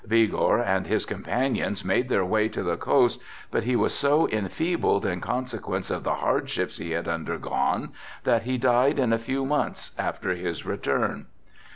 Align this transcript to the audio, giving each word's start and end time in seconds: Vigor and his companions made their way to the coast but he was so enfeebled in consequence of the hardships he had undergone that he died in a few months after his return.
Vigor 0.03 0.57
and 0.57 0.87
his 0.87 1.05
companions 1.05 1.85
made 1.85 2.09
their 2.09 2.25
way 2.25 2.47
to 2.49 2.63
the 2.63 2.75
coast 2.75 3.21
but 3.51 3.65
he 3.65 3.75
was 3.75 3.93
so 3.93 4.27
enfeebled 4.29 5.05
in 5.05 5.21
consequence 5.21 5.91
of 5.91 6.03
the 6.03 6.15
hardships 6.15 6.77
he 6.79 6.89
had 6.89 7.07
undergone 7.07 7.91
that 8.23 8.41
he 8.41 8.57
died 8.57 8.97
in 8.97 9.13
a 9.13 9.19
few 9.19 9.45
months 9.45 9.91
after 9.99 10.33
his 10.33 10.65
return. 10.65 11.27